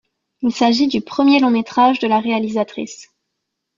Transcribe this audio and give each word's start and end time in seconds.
Il 0.41 0.51
s'agit 0.51 0.87
du 0.87 0.99
premier 1.01 1.39
long-métrage 1.39 1.99
de 1.99 2.07
la 2.07 2.19
réalisatrice. 2.19 3.13